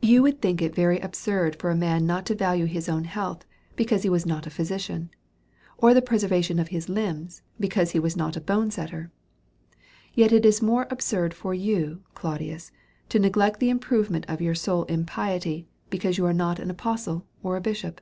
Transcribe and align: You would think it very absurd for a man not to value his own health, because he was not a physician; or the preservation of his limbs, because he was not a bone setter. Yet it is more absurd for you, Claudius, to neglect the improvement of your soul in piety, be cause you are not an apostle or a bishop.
You 0.00 0.22
would 0.22 0.40
think 0.40 0.62
it 0.62 0.72
very 0.72 1.00
absurd 1.00 1.56
for 1.56 1.68
a 1.68 1.74
man 1.76 2.06
not 2.06 2.24
to 2.26 2.34
value 2.36 2.66
his 2.66 2.88
own 2.88 3.02
health, 3.02 3.44
because 3.74 4.04
he 4.04 4.08
was 4.08 4.24
not 4.24 4.46
a 4.46 4.50
physician; 4.50 5.10
or 5.78 5.92
the 5.92 6.00
preservation 6.00 6.60
of 6.60 6.68
his 6.68 6.88
limbs, 6.88 7.42
because 7.58 7.90
he 7.90 7.98
was 7.98 8.16
not 8.16 8.36
a 8.36 8.40
bone 8.40 8.70
setter. 8.70 9.10
Yet 10.14 10.30
it 10.30 10.46
is 10.46 10.62
more 10.62 10.86
absurd 10.92 11.34
for 11.34 11.54
you, 11.54 12.02
Claudius, 12.14 12.70
to 13.08 13.18
neglect 13.18 13.58
the 13.58 13.68
improvement 13.68 14.26
of 14.28 14.40
your 14.40 14.54
soul 14.54 14.84
in 14.84 15.04
piety, 15.04 15.66
be 15.90 15.98
cause 15.98 16.18
you 16.18 16.26
are 16.26 16.32
not 16.32 16.60
an 16.60 16.70
apostle 16.70 17.26
or 17.42 17.56
a 17.56 17.60
bishop. 17.60 18.00